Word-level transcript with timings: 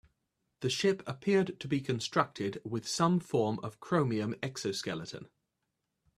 The 0.61 0.69
ship 0.71 1.03
appeared 1.05 1.59
to 1.59 1.67
be 1.67 1.79
constructed 1.79 2.59
with 2.65 2.87
some 2.87 3.19
form 3.19 3.59
of 3.61 3.79
chromium 3.79 4.33
exoskeleton. 4.41 5.29